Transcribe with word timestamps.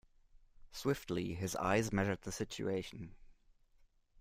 Swiftly 0.71 1.35
his 1.35 1.55
eyes 1.57 1.93
measured 1.93 2.23
the 2.23 2.31
situation. 2.31 3.13